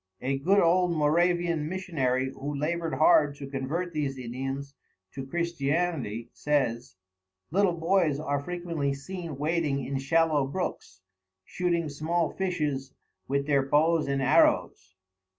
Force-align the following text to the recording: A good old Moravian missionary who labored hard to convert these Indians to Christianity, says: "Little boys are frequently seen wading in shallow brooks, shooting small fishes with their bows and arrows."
A 0.21 0.39
good 0.39 0.59
old 0.59 0.97
Moravian 0.97 1.69
missionary 1.69 2.31
who 2.31 2.55
labored 2.57 2.95
hard 2.95 3.35
to 3.35 3.45
convert 3.47 3.93
these 3.93 4.17
Indians 4.17 4.73
to 5.11 5.27
Christianity, 5.27 6.31
says: 6.33 6.95
"Little 7.51 7.77
boys 7.77 8.19
are 8.19 8.41
frequently 8.43 8.95
seen 8.95 9.37
wading 9.37 9.85
in 9.85 9.99
shallow 9.99 10.47
brooks, 10.47 11.01
shooting 11.45 11.87
small 11.87 12.31
fishes 12.31 12.95
with 13.27 13.45
their 13.45 13.61
bows 13.61 14.07
and 14.07 14.23
arrows." 14.23 14.95